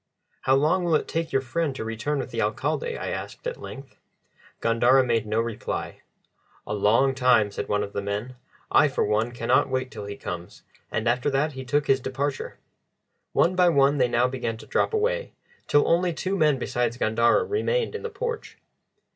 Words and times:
"How 0.41 0.55
long 0.55 0.83
will 0.83 0.95
it 0.95 1.07
take 1.07 1.31
your 1.31 1.43
friend 1.43 1.75
to 1.75 1.85
return 1.85 2.17
with 2.17 2.31
the 2.31 2.41
Alcalde?" 2.41 2.97
I 2.97 3.09
asked 3.09 3.45
at 3.45 3.61
length. 3.61 3.97
Gandara 4.59 5.05
made 5.05 5.27
no 5.27 5.39
reply. 5.39 6.01
"A 6.65 6.73
long 6.73 7.13
time," 7.13 7.51
said 7.51 7.67
one 7.69 7.83
of 7.83 7.93
the 7.93 7.99
other 7.99 8.05
men. 8.05 8.35
"I, 8.71 8.87
for 8.87 9.05
one, 9.05 9.31
cannot 9.31 9.69
wait 9.69 9.91
till 9.91 10.05
he 10.07 10.17
comes," 10.17 10.63
and 10.91 11.07
after 11.07 11.29
that 11.29 11.51
he 11.53 11.63
took 11.63 11.85
his 11.85 11.99
departure. 11.99 12.57
One 13.33 13.55
by 13.55 13.69
one 13.69 13.99
they 13.99 14.07
now 14.07 14.27
began 14.27 14.57
to 14.57 14.65
drop 14.65 14.91
away, 14.95 15.33
till 15.67 15.87
only 15.87 16.13
two 16.15 16.35
men 16.35 16.57
besides 16.57 16.97
Gandara 16.97 17.43
remained 17.45 17.93
in 17.93 18.01
the 18.01 18.09
porch. 18.09 18.57